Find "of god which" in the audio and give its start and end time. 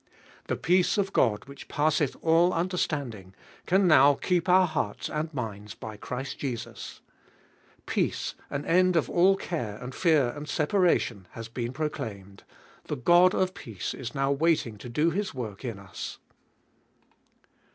0.97-1.67